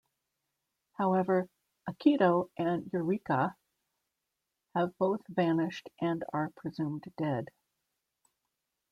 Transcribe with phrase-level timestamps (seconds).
[0.97, 1.47] However,
[1.87, 3.53] Akito and Yurika
[4.73, 7.49] have both vanished and are presumed dead.